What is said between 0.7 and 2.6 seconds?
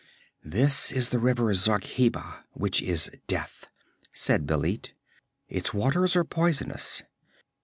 is the river Zarkheba,